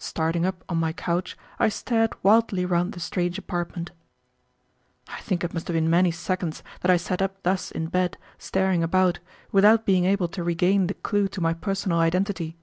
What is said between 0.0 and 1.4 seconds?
Starting up on my couch,